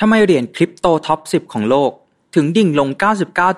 [0.00, 1.90] ทำไมเหรียญคริปโตท็อป 10 ของโลก
[2.34, 2.88] ถึงดิ่งลง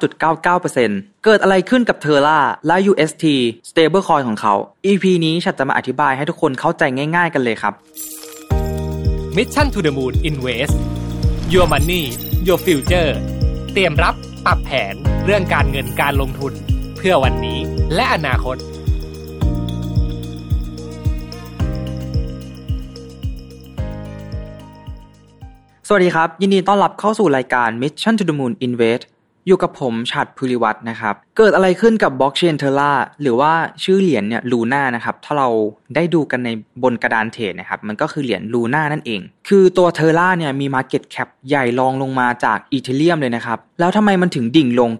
[0.08, 3.24] 99.99%เกิดอะไรขึ้นกับเทอร่าและ UST
[3.68, 4.54] stablecoin ของเขา
[4.86, 6.82] EP นี้ฉันจะมาอธิบายให้ทุกคนเข้าใจ
[7.16, 7.74] ง่ายๆกันเลยครับ
[9.36, 10.76] Mission to the Moon Invest
[11.52, 12.02] Your Money
[12.46, 13.10] Your Future
[13.72, 14.14] เตรียมรับ
[14.46, 14.94] ปรับแผน
[15.24, 16.52] เรื่องการเงินการลงทุน
[16.96, 17.58] เพื่อวันนี้
[17.94, 18.56] และอนาคต
[25.90, 29.02] สวัสดีครับ ยินดีต้อนรับเข้าสู่รายการ Mission to the Moon Invest
[29.46, 33.52] อยู่กับผมฉัดภูริวัฒน์นะครับ เกิดอะไรขึ้นกับบล็อกเชน Terra หรือว่า
[33.84, 35.48] ชื่อเหรียญเนี่ย Luna นะครับ ถ้าเรา
[35.94, 36.50] ได้ดูกันใน
[36.82, 44.90] บนกระดานเทรดนะครับ มันก็คือเหรียญ Luna นั่นเอง คือตัว Terra เนี่ยมี Market Cap ใหญ่รองลงมาจาก Ethereum เลยนะครับ แล้วทำไมมันถึงดิ่งลง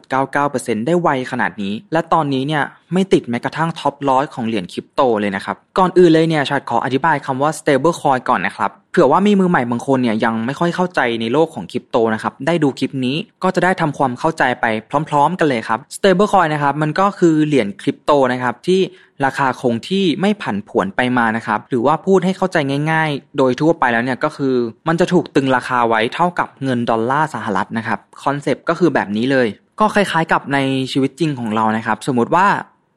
[0.00, 14.66] 99.99%ได้ไวขนาดนี้ และตอนนี้เนี่ยไม่ติดแม้กระทั่ง top ร้อยของเหรียญคริปโตเลยนะครับ ก่อนอื่นเลยเนี่ยชัดขออธิบายคำว่า stable coin ก่อนนะครับ เผื่อว่ามีมือใหม่บางคนเนี่ยยังไม่ค่อยเข้าใจในโลกของคริปโตนะครับได้ดูคลิปนี้ก็จะได้ทำความเข้าใจไป
[15.08, 18.80] พร้อม ๆ กันเลยครับ stable coin นะครับมันก็คือเหรียญคริปโตนะครับที่
[19.24, 22.56] ราคาคงที่ไม่ผันผวนไปมานะครับหรือว่าพูดให้เข้าใจ
[22.90, 24.54] ง่าย ๆ โดยทั่วไปแล้วเนี่ยก็คือ
[24.88, 29.48] มันจะถูกตรึงราคาไว้เท่ากับเงินดอลลาร์สหรัฐนะครับคอนเซปต์ก็คือแบบนี้เลย
[29.80, 30.58] ก็คล้ายๆกับใน
[30.92, 32.46] ชีวิตจริงของเรานะครับ สมมติว่า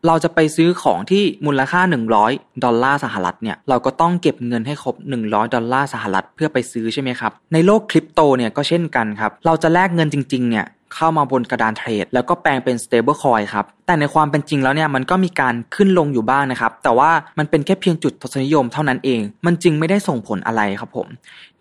[0.07, 1.81] เราจะไปซื้อของที่มูลค่า
[2.21, 21.07] 100 ดอลลาร์สหรัฐเนี่ยเราก็ต้องเก็บเงินให้ครบ 100 ดอลลาร์สหรัฐเพื่อไปซื้อใช่ไหมครับ ในโลกคริปโตเนี่ยก็เช่นกันครับ เราจะแลกเงินจริงๆเนี่ยเข้ามาบนกระดานเทรด แล้วก็แปลงเป็น stable coin ครับ แต่ในความเป็นจริงแล้วเนี่ยมันก็มีการขึ้นลงอยู่บ้างนะครับ แต่ว่ามันเป็นแค่เพียงจุดทศนิยมเท่านั้นเอง มันจึงไม่ได้ส่งผลอะไรครับผม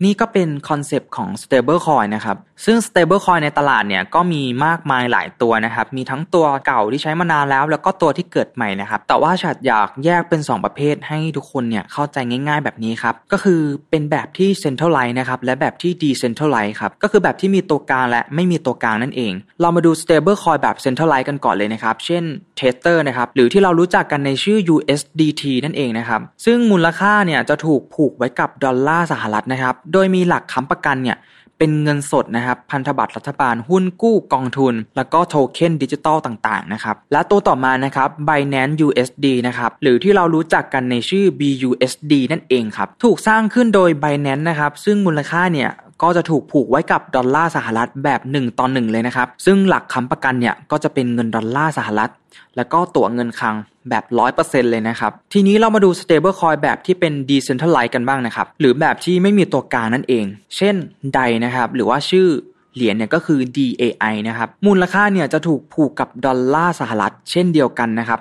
[0.05, 14.49] นี่ก็เป็นคอนเซปต์ของ stable coin นะครับ ซึ่ง stable coin ในตลาดเนี่ยก็มีมากมายหลายตัวนะครับ มีทั้งตัวเก่าที่ใช้มานานแล้ว แล้วก็ตัวที่เกิดใหม่นะครับ แต่ว่าฉัดอยากแยกเป็น 2 ประเภทให้ทุกคนเนี่ยเข้าใจง่าย ๆแบบนี้ครับ ก็คือเป็นแบบที่
[14.63, 22.14] centralize นะครับ และแบบที่ decentralize ครับ ก็คือแบบที่มีตัวกลางและไม่มีตัวกลางนั่นเอง เรามาดู stable coin แบบ centralize กันก่อนเลยนะครับ เช่น
[22.59, 31.19] Tether นะครับหรือที่เรารู้จักกันในชื่อ USDT นั่นเองนะครับซึ่งมูลค่าเนี่ยจะถูกผูกไว้กับดอลลาร์สหรัฐนะครับโดยมีหลักค้ำประกันเนี่ย
[31.59, 45.71] เป็นเงินสดนะครับพันธบัตรรัฐบาลหุ้นกู้กองทุน แล้วก็โทเค็นดิจิตอลต่างๆนะครับและตัวต่อมานะครับ Binance USD นะครับหรือที่เรารู้จักกันในชื่อ BUSD นั่นเองครับถูกสร้างขึ้นโดย Binance นะครับซึ่งมูลค่าเนี่ย
[46.03, 52.11] ก็จะถูกผูกไว้กับดอลลาร์สหรัฐแบบ 1 ต่อ 1 เลยนะครับ ซึ่งหลักค้ำประกันเนี่ยก็จะเป็นเงินดอลลาร์สหรัฐ
[52.57, 53.55] แล้วก็ตั๋วเงินคลัง
[53.89, 54.05] แบบ
[54.39, 60.25] 100%เลยนะครับ ทีนี้เรามาดู stable coin แบบที่เป็น decentralized กันบ้างนะครับ หรือแบบที่ไม่มีตัวกลางนั่นเอง
[60.57, 60.75] เช่น
[61.17, 62.29] DAI นะครับ หรือว่าชื่อ
[62.75, 68.21] เหรียญเนี่ยก็คือ DAI นะครับ มูลค่าเนี่ยจะถูกผูกกับดอลลาร์สหรัฐเช่นเดียวกันนะครับ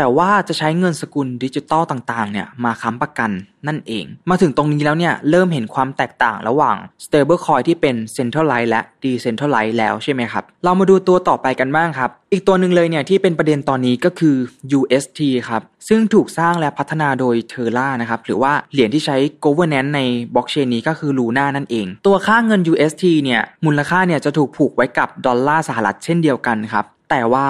[0.00, 3.30] แต่ว่าจะใช้เงินสกุลดิจิตอลต่างๆ เนี่ยมาค้ำประกัน
[3.68, 14.36] นั่นเอง มาถึงตรงนี้แล้วเนี่ยเริ่มเห็นความแตกต่างระหว่าง stable coin ที่เป็น centralized และ decentralized แล้วใช่ไหมครับ เรามาดูตัวต่อไปกันบ้างครับ อีกตัวหนึ่งเลยเนี่ยที่เป็นประเด็นตอนนี้ก็คือ
[14.78, 20.00] UST ครับ ซึ่งถูกสร้างและพัฒนาโดย Terra นะครับ หรือว่าเหรียญที่ใช้ governance ใน
[20.34, 27.46] บล็อกเชนนี้ก็คือ Luna นั่นเอง ตัวค่าเงิน UST เนี่ยมูลค่าเนี่ยจะถูกผูกไว้กับดอลลาร์สหรัฐเช่นเดียวกันครับแต่ว่า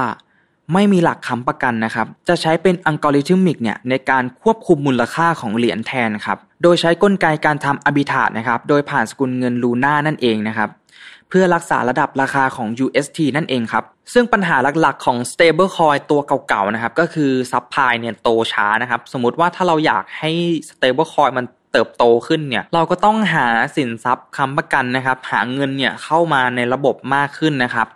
[0.72, 10.68] ไม่มีหลักค้ำประกันนะครับ จะใช้เป็นอัลกอริทึมิกเนี่ยในการควบคุมมูลค่าของเหรียญแทนครับ โดยใช้กลไกการทำอบิทานะครับ โดยผ่านสกุลเงินลูน่านั่นเองนะครับ
[11.28, 20.30] เพื่อรักษาระดับราคาของ UST นั่นเองครับ ซึ่งปัญหาหลักๆของ stable coin ตัวเก่าๆนะครับ ก็คือ supply เนี่ยโตช้านะครับ สมมติว่าถ้าเราอยากให้
[20.68, 23.46] stable coin มันเติบโตขึ้นเนี่ยเราก็ต้องหา
[23.76, 27.86] สินทรัพย์ค้ำประกันนะครับ หาเงินเนี่ยเข้ามาในระบบมากขึ้นนะครับ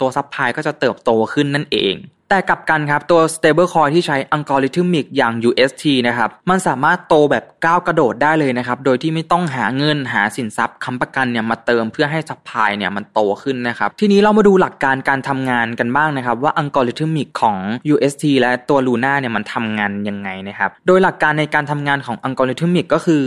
[0.00, 1.94] ตัว supply ก็จะเติบโตขึ้นนั่นเอง
[2.34, 16.52] แต่กลับกันครับ ตัว stable coin ที่ใช้ algorithmic อย่าง UST นะครับ มันสามารถโตแบบก้าวกระโดดได้เลยนะครับ โดยที่ไม่ต้องหาเงินหาสินทรัพย์ค้ำประกันเนี่ยมาเติมเพื่อให้ supply เนี่ยมันโตขึ้นนะครับ ทีนี้เรามาดูหลักการการทำงานกันบ้างนะครับ ว่า
[16.58, 17.56] algorithmic ของ
[17.94, 23.22] UST และตัว Luna เนี่ยมันทำงานยังไงนะครับ โดยหลักการในการทำงานของ algorithmic ก็คือ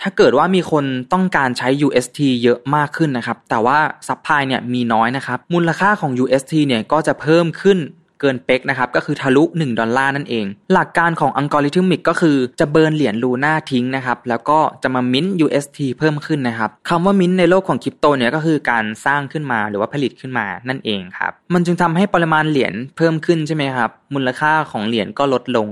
[0.00, 3.78] ถ้าเกิดว่ามีคนต้องการใช้ UST เยอะมากขึ้นนะครับ แต่ว่า
[4.08, 7.78] supply เนี่ยมีน้อยนะครับ มูลค่าของ UST เนี่ยก็จะเพิ่มขึ้น
[8.20, 25.68] เกิน peg นะครับก็คือทะลุ 1 ดอลลาร์นั่นเอง หลักการของ algorithmic ก็คือจะ burn เหรียญ Luna ทิ้งนะครับแล้วก็จะมามิ้น UST เพิ่มขึ้นนะครับคำว่ามิ้นในโลกของคริปโตเนี่ยก็คือการสร้างขึ้นมาหรือว่าผลิตขึ้นมานั่นเองครับมันจึงทำให้ปริมาณเหรียญเพิ่มขึ้นใช่ไหมครับมูลค่าของเหรียญก็ลดลง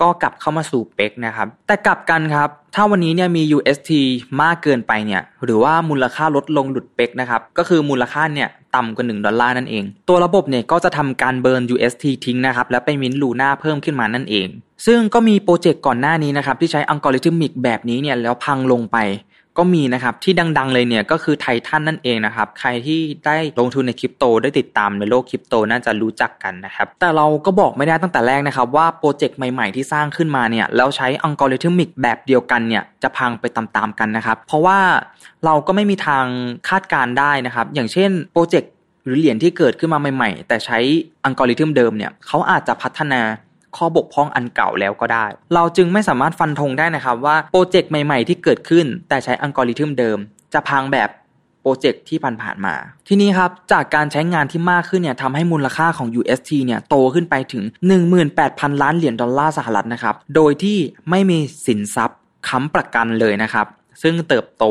[0.00, 3.90] ก็กลับเข้ามาสู่ peg นะครับ แต่กลับกันครับ ถ้าวันนี้เนี่ยมี UST
[4.42, 14.48] มากเกินไปเนี่ย หรือว่ามูลค่าลดลงหลุด peg นะครับ ก็คือมูลค่าเนี่ยต่ำกว่า 1 ดอลลาร์นั่นเอง ตัวระบบเนี่ยก็จะทำการเบิร์น UST ทิ้งนะครับ แล้วไป mint Luna เพิ่มขึ้นมานั่นเอง
[14.86, 18.96] ซึ่งก็มีโปรเจกต์ก่อนหน้านี้นะครับที่ใช้ algorithmic แบบนี้เนี่ยแล้วพังลงไป
[19.58, 34.78] ก็มีนะครับที่ดังๆเลยเนี่ยก็คือไททันนั่นเองนะครับใครที่ได้ลงทุนในคริปโตได้ติดตามในโลกคริปโตน่าจะรู้จักกันนะครับแต่เราก็บอกไม่ได้ตั้งแต่แรกนะครับว่าโปรเจกต์ใหม่ๆที่สร้างขึ้นมาเนี่ยแล้วใช้ algorithmic แบบเดียวกันเนี่ยจะพังไปตามๆกันนะครับเพราะว่า
[35.44, 36.24] เราก็ไม่มีทาง
[36.68, 38.72] คาดการณ์ได้นะครับอย่างเช่นโปรเจกต์
[39.04, 40.78] หรือเหรียญที่เกิดขึ้นมาใหม่ ๆ แต่ใช้
[41.24, 43.20] อัลกอริทึมเดิมเนี่ยเขาอาจจะพัฒนา
[43.78, 50.18] ข้อบกพร่องอันเก่าแล้วก็ได้ เราจึงไม่สามารถฟันธงได้นะครับว่าโปรเจกต์ใหม่ๆ ที่เกิดขึ้น แต่ใช้อัลกอริทึมเดิม
[50.52, 51.10] จะพังแบบ
[51.62, 52.74] โปรเจกต์ที่ผ่านๆมา
[53.08, 57.64] ทีนี้ครับ จากการใช้งานที่มากขึ้นเนี่ยทำให้มูลค่าของ UST เนี่ยโตขึ้นไปถึง
[58.22, 60.78] 18,000 ล้านเหรียญดอลลาร์สหรัฐนะครับ โดยที่
[61.10, 63.66] ไม่มีสินทรัพย์ค้ำประกันเลยนะครับ
[64.02, 64.64] ซึ่งเติบโต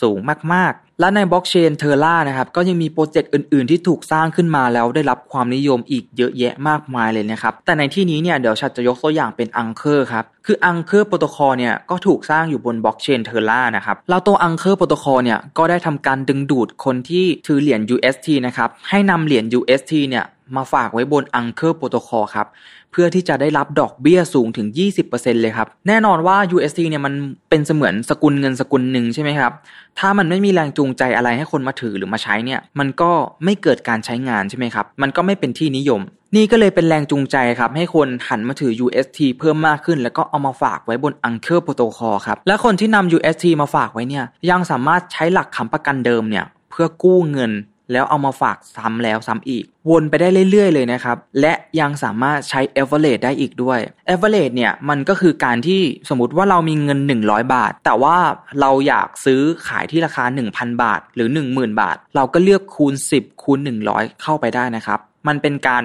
[0.00, 0.18] สูง
[0.52, 14.74] มากๆ และในบล็อกเชน Terra นะครับก็ยังมีโปรเจกต์อื่น ๆ ที่ถูกสร้างขึ้นมาแล้วได้รับความนิยมอีกเยอะแยะมากมายเลยนะครับ แต่ในที่นี้เนี่ยเดี๋ยวชัดจะยกตัวอย่างเป็น Anchor ครับ คือ Anchor Protocol เนี่ยก็ถูกสร้างอยู่บนบล็อกเชน Terra นะครับแล้วตัว Anchor
[14.74, 20.24] Protocol เนี่ยก็ได้ทำการดึงดูดคนที่ถือเหรียญ UST นะครับให้นำเหรียญ UST เนี่ย
[20.56, 22.46] มาฝากไว้บน Anchor Protocol ครับ
[22.92, 24.66] เพื่อที่จะได้รับดอกเบี้ยสูงถึง
[25.04, 27.14] 20%เลยครับ แน่นอนว่า UST เนี่ยมัน
[27.50, 29.52] เป็นเสมือนสกุลเงินสกุลหนึ่งใช่ไหมครับ
[29.98, 33.10] ถ้ามันไม่มีแรงจูงใจอะไรให้คนมาถือหรือมาใช้เนี่ย มันก็
[33.44, 36.00] ไม่เกิดการใช้งานใช่ไหมครับ มันก็ไม่เป็นที่นิยม
[36.36, 47.52] นี่ก็เลยเป็นแรงจูงใจครับให้คนหันมาถือ UST เพิ่มมากขึ้น แล้วก็เอามาฝากไว้บน Anchor Protocol ครับ และคนที่นำ UST มาฝากไว้เนี่ย ยังสามารถใช้หลักค้ำประกันเดิมเนี่ยเพื่อกู้เงิน
[47.92, 53.78] แล้วเอามาฝากซ้ำแล้วซ้ำอีก วนไปได้เรื่อยๆ เลยนะครับ และยังสามารถใช้ average ได้อีกด้วย
[54.08, 58.16] average เนี่ยมันก็คือการที่สมมติว่าเรามีเงิน 100 บาท แต่ว่า
[58.60, 63.58] เราอยากซื้อขายที่ราคา 1,000 บาท หรือ 10,000 บาท เราก็เลือกคูณ 10 คูณ
[63.90, 65.84] 100 เข้าไปได้นะครับ มันเป็นการ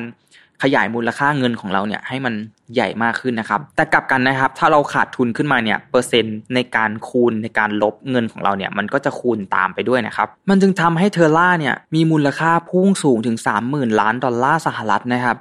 [0.64, 2.34] ขยายมูลค่าเงินของเราเนี่ยให้มัน
[2.76, 13.38] ใหญ่มากขึ้นนะครับ แต่กลับกันนะครับ ถ้าเราขาดทุนขึ้นมาเนี่ยเปอร์เซ็นต์ในการคูณในการลบเงินของเราเนี่ยมันก็จะคูณตามไปด้วยนะครับ มันจึงทำให้เทอร่าเนี่ยมีมูลค่าพุ่งสูงถึง
[13.70, 15.38] 30,000 ล้านดอลลาร์สหรัฐนะครับ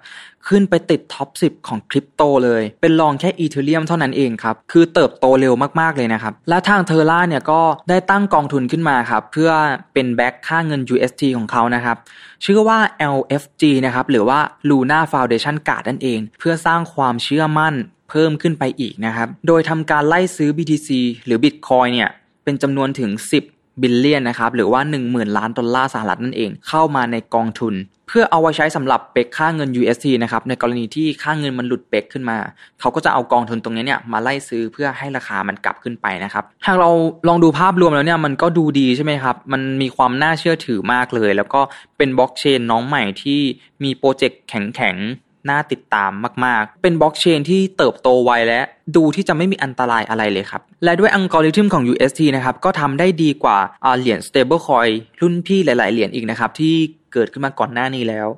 [0.49, 9.51] ขึ้นไปติดท็อป 10 ของคริปโตเลย เป็นรองแค่อีเทเรียมเท่านั้นเองครับ คือเติบโตเร็วมากๆเลยนะครับ และทางเทอร่าเนี่ยก็ได้ตั้งกองทุนขึ้นมาครับ เพื่อ
[9.95, 11.97] เป็นแบ็กค่าเงิน UST ของเขานะครับ
[12.45, 12.79] ชื่อว่า
[13.17, 14.39] LFG นะครับ หรือว่า
[14.69, 17.75] Luna Foundation Guard นั่นเอง เพื่อสร้างความเชื่อมั่น
[18.11, 20.89] เพิ่มขึ้นไปอีกนะครับ โดยทำการไล่ซื้อ BTC
[21.27, 22.11] หรือ Bitcoin เนี่ย
[22.45, 23.11] เป็นจำนวนถึง
[23.47, 27.75] 10 billion นะครับหรือว่า 10,000 ล้านดอลลาร์สหรัฐนั่นเองเข้ามาในกองทุน
[28.09, 32.39] เพื่อเอาไว้ใช้สำหรับ peg ค่าเงิน UST นะครับ ในกรณีที่ค่าเงินมันหลุด peg ขึ้นมา
[32.81, 36.91] เขาก็จะเอากองทุนตรงนี้เนี่ยมาไล่ซื้อเพื่อให้ราคามันกลับขึ้นไปนะครับ หากเรา
[37.29, 41.61] ลองดูภาพรวมแล้วเนี่ยมันก็ดูดีใช่ไหมครับ มันมีความน่าเชื่อถือมากเลย แล้วก็
[41.99, 43.41] เป็นบล็อกเชนน้องใหม่ที่
[43.85, 46.11] มีโปรเจกต์แข็งๆ น่าติดตาม
[46.45, 48.61] มาก ๆ เป็นบล็อกเชนที่เติบโตไวและ
[48.97, 53.59] ดูที่จะไม่มีอันตรายอะไรเลยครับ และด้วยอัลกอริทึมของ UST นะครับก็ทำได้ดีกว่า
[53.99, 56.77] เหรียญ stablecoin รุ่นพี่หลาย ๆ เหรียญอีกนะครับที่
[57.13, 58.29] เกิดขึ้นมาก่อนหน้านี้แล้ว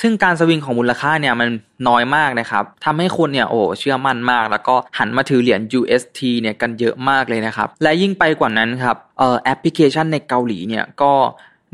[0.00, 1.48] ซึ่งการสวิงของมูลค่าเนี่ยมัน
[1.88, 11.12] น้อยมากนะครับทำให้คนเนี่ยโอ้เชื่อมั่นมาก แล้วก็หันมาถือเหรียญ UST เนี่ยกันเยอะมากเลยนะครับ และยิ่งไปกว่านั้นครับเอ่อแอปพลิเคชันในเกาหลีเนี่ยก็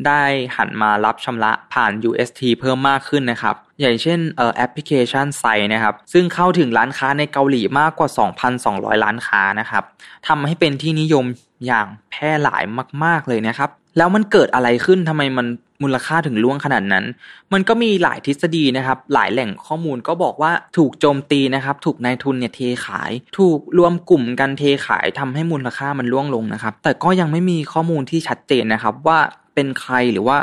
[0.06, 0.24] ได้
[0.56, 8.08] หันมารับชำระผ่าน UST เพิ่มมากขึ้นนะครับ อย่างเช่นเอ่อแอปพลิเคชัน Chaiนะครับ ซึ่งเข้าถึงร้านค้าในเกาหลีมากกว่า
[8.56, 9.84] 2,200ล้านค้านะครับ
[10.28, 11.24] ทำให้เป็นที่นิยม
[11.66, 12.62] อย่างแพร่หลาย
[13.04, 15.46] มาก ๆ เลยนะครับ แล้วมันเกิดอะไรขึ้นทำไมมัน
[15.82, 17.04] มูลค่าถึงล่วงขนาดนั้น
[17.52, 29.18] มันก็มีหลายทฤษฎีนะครับ หลายแหล่งข้อมูลก็บอกว่าถูกโจมตีนะครับ ถูกนายทุนเนี่ยเทขาย ถูกรวมกลุ่มกันเทขายทำให้มูลค่ามันล่วงลงนะครับ แต่ก็ยังไม่มีข้อมูลที่ชัดเจนนะครับ ว่า
[29.54, 30.36] เป็นใครหรือว่า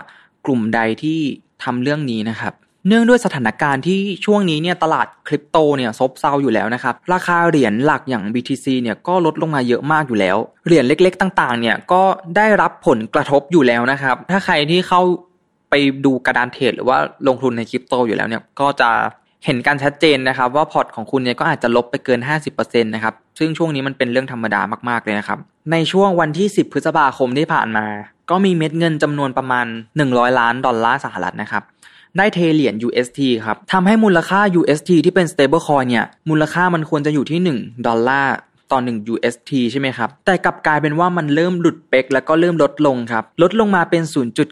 [0.45, 1.19] กลุ่มใดที่
[1.63, 2.53] ทำเรื่องนี้นะครับ
[2.87, 12.01] เนื่องด้วยสถานการณ์ที่ช่วงนี้เนี่ยตลาดคริปโตเนี่ยซบเซาอยู่แล้วนะครับ ราคาเหรียญหลักอย่าง BTC เนี่ยก็ลดลงมาเยอะมากอยู่แล้ว เหรียญเล็กๆ ต่างๆ เนี่ยก็
[12.37, 15.01] ได้รับผลกระทบอยู่แล้วนะครับ ถ้าใครที่เข้า
[15.69, 15.73] ไป
[16.05, 18.89] ดูกระดานเทรดหรือว่าลงทุนในคริปโตอยู่แล้วเนี่ยก็จะ
[19.45, 22.19] เห็นการชัดเจนนะครับ ว่าพอร์ตของคุณเนี่ยก็อาจจะลบไปเกิน
[22.53, 25.39] 50%นะครับ ซึ่งช่วงนี้มันเป็นเรื่องธรรมดามากๆเลยนะครับ
[25.71, 27.85] ในช่วงวันที่ 10 พฤษภาคมที่ผ่านมา
[28.29, 29.65] ก็มีเม็ดเงินจำนวนประมาณ
[30.01, 31.63] 100 ล้านดอลลาร์สหรัฐนะครับ
[32.17, 38.35] ได้เทเหรียญ UST ครับทำให้มูลค่า UST ที่เป็น stablecoin เนี่ย มูลค่ามันควรจะอยู่ที่ 1 ดอลลาร์
[38.71, 44.03] ต่อ 1 UST ใช่ไหมครับ แต่กลับกลายเป็นว่ามันเริ่มหลุดเป๊กแล้วก็เริ่มลดลงครับ ลดลงมาเป็น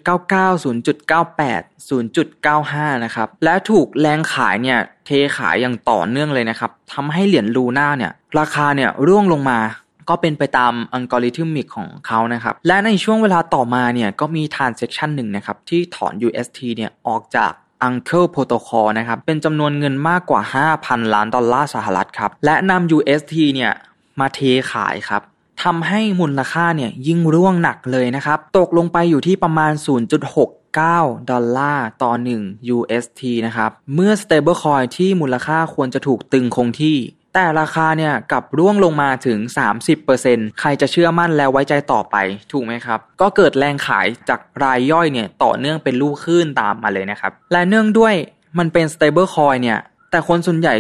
[0.06, 9.60] 0.99 0.98 0.95 นะครับ และถูกแรงขายเนี่ย เทขายอย่างต่อเนื่องเลยนะครับ ทำให้เหรียญลูน่าเนี่ย ราคาเนี่ยร่วงลงมา
[10.10, 17.52] ก็เป็นไปตาม algorithmic ของเขานะครับ และในช่วงเวลาต่อมาเนี่ยก็มี transaction หนึ่งนะครับที่ถอน UST เนี่ยออกจาก
[17.88, 20.42] Anchor Protocol นะครับ เป็นจำนวนเงินมากกว่า
[20.78, 23.72] 5,000 ล้านดอลลาร์สหรัฐครับ และนำ UST เนี่ย
[24.20, 24.40] มาเท
[24.72, 25.22] ขายครับ
[25.64, 29.72] ททำให้มูลค่าเนี่ยยิ่งร่วงหนักเลยนะครับ ตกลงไปอยู่ที่ประมาณ
[30.52, 32.12] 0.69 ดอลลาร์ต่อ
[32.44, 36.98] 1 UST นะครับ เมื่อ stablecoin ที่มูลค่าควรจะถูกตรึงคงที่
[37.38, 39.40] แต่ราคาเนี่ยกลับร่วงลงมาถึง
[40.00, 42.16] 30%ใครจะเชื่อมั่นแล้วไว้ใจต่อไป
[42.52, 48.14] ถูกไหมครับ ก็เกิดแรงขายจากรายย่อยเนี่ยต่อเนื่องเป็นลูกคลื่นตามมาเลยนะครับ และเนื่องด้วย
[48.58, 49.80] มันเป็น stable coin เนี่ย
[50.12, 50.74] แต่คนส่วนใหญ่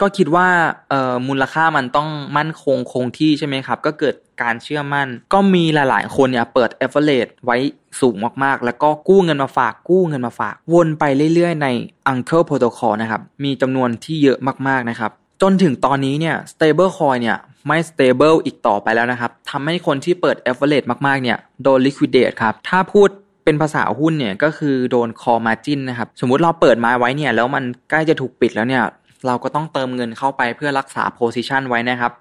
[0.00, 0.48] ก็คิดว่า
[0.90, 7.56] เอ่อมูลค่ามันต้องมั่นคงคงที่ใช่ไหมครับ ก็เกิดการเชื่อมั่น ก็มีหลาย ๆ คนเนี่ยเปิด a v e r a g e ไว้
[8.00, 8.14] สูง
[8.44, 11.68] มาก ๆ แล้วก็กู้เงินมาฝากกู้เงินมาฝาก วนไปเรื่อย ๆ ใน
[12.12, 14.38] Uncle Protocol นะครับ มีจำนวนที่เยอะ
[14.68, 20.86] มาก ๆ นะครับ จนถึงตอนนี้เนี่ย stable coin เนี่ยไม่ stable อีกต่อไปแล้วนะครับทำให้คนที่เปิด a v e r a g e
[21.06, 23.08] มากๆ เนี่ยโดน liquidate ครับ ถ้าพูด
[23.44, 28.82] เป็นภาษาหุ้นเนี่ยก็คือโดน call margin นะครับ สมมุติเราเปิดมาไว้เนี่ยแล้วมันใกล้จะถูกปิดแล้วเนี่ย
[29.26, 32.12] เราก็ต้องเติมเงินเข้าไปเพื่อรักษา position ไว้นะครับ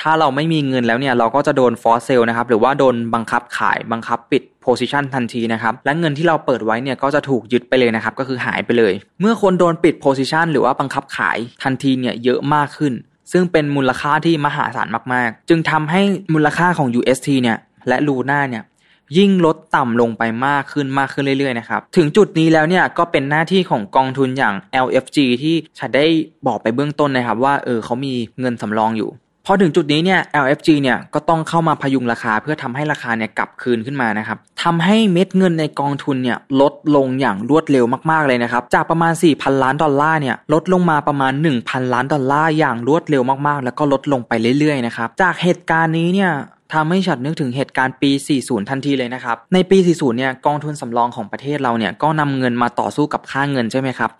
[0.00, 12.92] ถ้าเราไม่มีเงินแล้วเนี่ยเราก็จะโดน force sell นะครับ หรือว่าโดนบังคับขายบังคับปิด position ทันทีนะครับ และเงินที่เราเปิดไว้เนี่ยก็จะถูกยึดไปเลยนะครับ ก็คือหายไปเลย เมื่อคนโดนปิด position หรือว่าบังคับขายทันทีเนี่ยเยอะมากขึ้น
[13.32, 16.00] ซึ่งเป็นมูลค่าที่มหาศาลมากๆ จึงทำให้
[16.34, 17.58] มูลค่าของ UST เนี่ย
[17.88, 18.62] และลูน่าเนี่ย
[19.16, 24.54] ยิ่งลดต่ำลงไปมากขึ้นมากขึ้นเรื่อยๆนะครับถึงจุดนี้แล้วเนี่ยก็เป็นหน้าที่ของกองทุนอย่าง
[24.86, 26.06] LFG ที่ฉันได้
[26.46, 29.10] บอกไปเบื้องต้นนะครับว่าเออเขามีเงินสำรองอยู่
[29.46, 46.32] พอถึงจุดนี้เนี่ย LFG เนี่ยก็ต้องเข้ามาพยุงราคาเพื่อทำให้ราคาเนี่ยกลับคืนขึ้นมานะครับทำให้เม็ดเงินในกองทุนเนี่ยลดลงอย่างรวดเร็วมากๆเลยนะครับ จากประมาณ 4,000 ล้านดอลลาร์เนี่ยลดลงมาประมาณ 1,000 ล้านดอลลาร์อย่างรวดเร็วมากๆ แล้วก็ลดลงไปเรื่อยๆนะครับ จากเหตุการณ์นี้เนี่ย
[46.72, 54.10] ทำให้ฉันนึกถึงเหตุการณ์ปี 40 ทันทีเลยนะครับ ในปี 40 เนี่ยกองทุนสำรองของประเทศเราเนี่ยก็นำเงินมาต่อสู้กับค่าเงินใช่ไหมครับ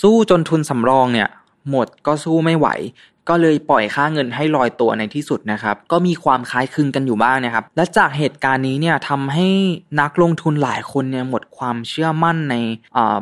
[0.00, 1.28] สู้จนทุนสำรองเนี่ย
[1.70, 2.68] หมดก็สู้ไม่ไหว
[3.28, 9.48] ก็เลยปล่อยค่าเงินให้ลอยตัวในที่สุดนะครับ ก็มีความคล้ายคลึงกันอยู่บ้างนะครับ และจากเหตุการณ์นี้เนี่ยทำให้
[10.00, 12.54] นักลงทุนหลายคนเนี่ยหมดความเชื่อมั่นใน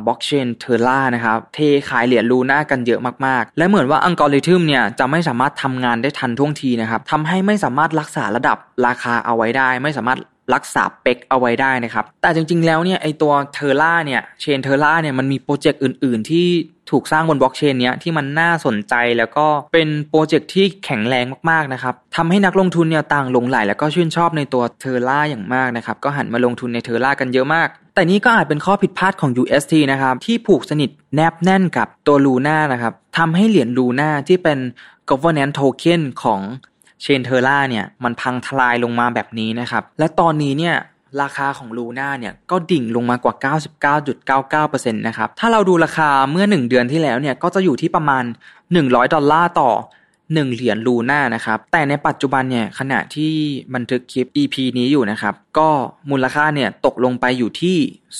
[0.06, 1.58] บล็อกเชน Terra นะครับเท
[1.88, 10.18] ขายเหรียญ Luna กันเยอะมากๆ และเหมือนว่าอัลกอริทึมเนี่ยจะไม่สามารถทำงานได้ทันท่วงทีนะครับทำให้ไม่สามารถรักษาระดับราคาเอาไว้ได้ ไม่สามารถ
[10.54, 16.48] รักษา peg เอาไว้ได้นะครับ แต่จริง ๆ แล้วเนี่ยไอตัว Terra เนี่ย chain Terra เนี่ยมันมีโปรเจกต์อื่น ๆ ที่
[16.90, 34.58] ถูกสร้างบนบล็อกเชนเนี้ยที่มันน่าสนใจแล้วก็เป็นโปรเจกต์ที่แข็งแรงมากๆนะครับทำให้นักลงทุนเนี่ยต่างหลงไหลแล้วก็ชื่นชอบในตัว Terra อย่างมากนะครับก็หันมาลงทุนใน Terra กันเยอะมาก แต่นี่ก็อาจเป็นข้อผิดพลาดของ UST นะครับที่ผูกสนิทแนบแน่นกับตัวลูน่านะครับทำให้เหรียญลูน่าที่เป็น
[35.10, 36.40] governance token ของ
[37.02, 40.76] เชนเทอร่าเนี่ยมันพังทลายลงมาแบบนี้นะครับ และตอนนี้เนี่ย
[41.22, 43.34] ราคาของลูน่าเนี่ยก็ดิ่งลงมากว่า
[44.64, 48.24] 99.99%นะครับ ถ้าเราดูราคาเมื่อ 1 เดือนที่แล้วเนี่ยก็จะอยู่ที่ประมาณ
[48.68, 49.70] 100 ดอลลาร์ต่อ
[50.14, 53.32] 1 เหรียญลูน่านะครับ แต่ในปัจจุบันเนี่ยขณะที่
[53.74, 55.68] บันทึกคลิป EP นี้อยู่นะครับ ก็
[56.10, 57.76] มูลค่าเนี่ยตกลงไปอยู่ที่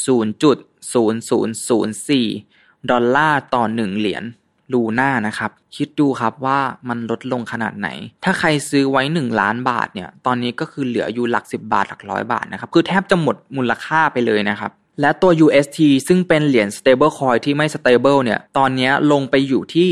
[0.07, 4.25] 0.0004 ดอลลาร์ต่อ 1 เหรียญ
[4.73, 6.59] ลูน่านะครับ คิดดูครับว่า
[6.89, 7.89] มันลดลงขนาดไหน
[8.25, 14.71] ถ้าใครซื้อไว้ 1 ล้านบาทเนี่ยตอนนี้ก็คือเหลืออยู่หลัก 10 บาทหลักร้อยบาทนะครับ คือแทบจะหมดมูลค่าไปเลยนะครับ
[15.01, 19.89] และตัว UST ซึ่งเป็นเหรียญ stable coin ที่ไม่ stable เนี่ยตอนนี้ลงไปอยู่ที่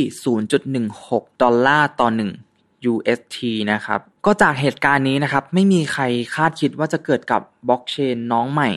[0.70, 2.08] 0.16 ดอลลาร์ต่อ
[2.50, 3.36] 1 UST
[3.72, 6.02] นะครับก็จากเหตุการณ์นี้นะครับไม่มีใคร
[6.34, 8.70] คาดคิดว่าจะเกิดกับบล็อกเชนน้องใหม่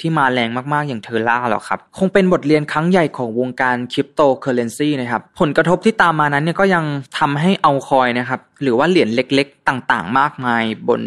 [0.00, 6.84] ที่มาแรงมากๆอย่าง Terra หรอกครับ คงเป็นบทเรียนครั้งใหญ่ของวงการคริปโตเคอเรนซีนะครับ ผลกระทบที่ตามมานั้นเนี่ยก็ยัง
[7.18, 11.02] ทำให้เอาคอยนะครับ หรือว่าเหรียญเล็กๆ ต่างๆ มากมายบน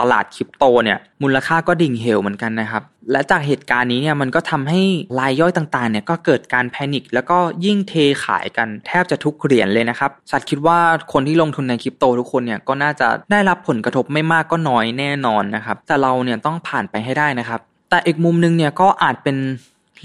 [0.00, 4.80] ตลาดคริปโตเนี่ยมูลค่าก็ดิ่งเหวเหมือนกันนะครับ และจากเหตุการณ์นี้เนี่ยมันก็ทำให้
[5.18, 10.78] รายย่อยต่างๆเนี่ยก็เกิดการแพนิคแล้วก็ยิ่งเทขายกันแทบจะทุกเหรียญเลยนะครับสัตว์คิดว่า
[11.12, 19.36] คนที่ลงทุนในคริปโตทุกคนเนี่ยก็น่าจะได้รับผลกระทบไม่มากก็น้อยแน่นอนนะครับแต่เราเนี่ยต้องผ่านไปให้ได้นะครับ แต่อีกมุมนึงเนี่ยก็อาจเป็น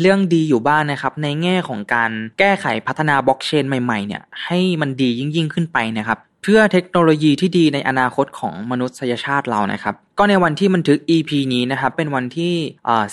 [0.02, 12.54] เรื่องดีอยู่บ้างนะครับ ในแง่ของการแก้ไขพัฒนาบล็อกเชนใหม่ๆเนี่ยให้มันดียิ่งยิ่งขึ้นไปนะครับ เพื่อเทคโนโลยีที่ดีในอนาคตของมนุษยชาติเรานะครับ ก็ในวันที่บันทึก EP นี้นะครับเป็นวันที่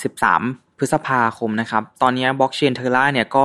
[0.04, 3.44] 13พฤษภาคมนะครับ ตอนนี้บล็อกเชนเทอร่าเนี่ยก็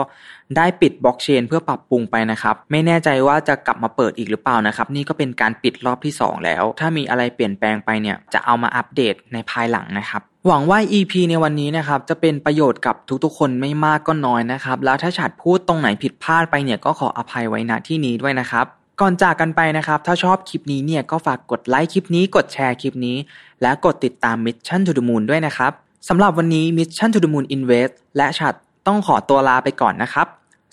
[0.57, 18.65] ได้ปิดบล็อกเชนเพื่อปรับปรุงไปนะครับ ไม่แน่ใจว่าจะกลับมาเปิดอีกหรือเปล่านะครับ นี่ก็เป็นการปิดรอบที่ 2 แล้ว ถ้ามีอะไรเปลี่ยนแปลงไปเนี่ย จะเอามาอัปเดตในภายหลังนะครับ หวังว่า EP ในวันนี้นะครับจะเป็นประโยชน์กับทุกๆ คนไม่มากก็น้อยนะครับ แล้วถ้าฉัดพูดตรงไหนผิดพลาดไปเนี่ยก็ขออภัยไว้ณที่นี้ด้วยนะครับ
[19.01, 23.17] ก่อนจากกันไปนะครับ ถ้าชอบคลิปนี้เนี่ยก็ฝากกดไลค์คลิปนี้กดแชร์คลิปนี้
[23.61, 25.71] และกดติดตาม Mission to the Moon ด้วยนะครับ
[26.09, 28.53] สำหรับวันนี้ Mission to the Moon Invest และฉัด
[28.87, 30.27] ต้องขอตัวลาไปก่อนนะครับ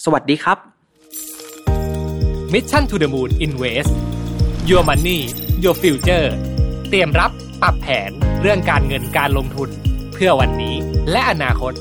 [0.05, 0.59] สวัสดีครับ
[2.53, 3.93] Mission to the Moon Invest
[4.71, 5.19] Your Money
[5.63, 6.27] Your Future
[6.89, 7.31] เตรียมรับ
[7.63, 9.69] ปรับแผน เรื่องการเงินการลงทุน
[10.13, 10.75] เพื่อวันนี้
[11.11, 11.73] และอนาคต